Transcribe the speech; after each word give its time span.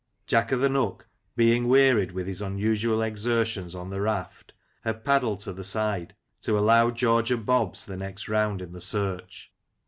Jack 0.25 0.51
o'th' 0.51 0.71
Nook, 0.71 1.07
being 1.35 1.67
wearied 1.67 2.11
with 2.11 2.25
his 2.25 2.41
unusual 2.41 3.03
exertions 3.03 3.75
on 3.75 3.89
the 3.91 4.01
raft, 4.01 4.51
had 4.83 5.05
paddled 5.05 5.41
to 5.41 5.53
the 5.53 5.63
side, 5.63 6.15
to 6.41 6.57
allow 6.57 6.89
George 6.89 7.31
o' 7.31 7.37
Bob's 7.37 7.85
the 7.85 7.97
next 7.97 8.27
round 8.27 8.63
in 8.63 8.71
the 8.71 8.81
search. 8.81 9.53